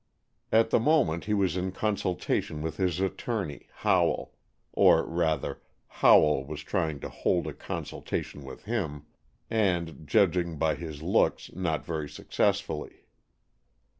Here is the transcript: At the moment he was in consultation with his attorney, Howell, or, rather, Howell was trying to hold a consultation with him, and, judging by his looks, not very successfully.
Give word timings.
At 0.51 0.71
the 0.71 0.79
moment 0.79 1.25
he 1.25 1.35
was 1.35 1.55
in 1.55 1.71
consultation 1.73 2.63
with 2.63 2.77
his 2.77 2.99
attorney, 2.99 3.67
Howell, 3.71 4.33
or, 4.73 5.05
rather, 5.05 5.61
Howell 5.85 6.43
was 6.45 6.61
trying 6.63 6.99
to 7.01 7.09
hold 7.09 7.45
a 7.45 7.53
consultation 7.53 8.43
with 8.43 8.63
him, 8.65 9.05
and, 9.47 10.07
judging 10.07 10.57
by 10.57 10.73
his 10.73 11.03
looks, 11.03 11.53
not 11.53 11.85
very 11.85 12.09
successfully. 12.09 13.05